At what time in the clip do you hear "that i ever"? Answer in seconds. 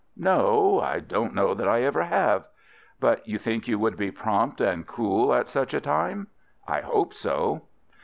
1.53-2.01